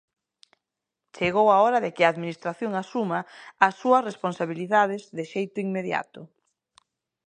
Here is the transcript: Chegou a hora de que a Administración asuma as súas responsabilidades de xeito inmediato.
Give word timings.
Chegou 1.17 1.47
a 1.51 1.57
hora 1.63 1.79
de 1.85 1.89
que 1.95 2.03
a 2.03 2.11
Administración 2.13 2.71
asuma 2.83 3.19
as 3.67 3.73
súas 3.81 4.05
responsabilidades 4.09 5.01
de 5.17 5.23
xeito 5.33 5.57
inmediato. 5.67 6.21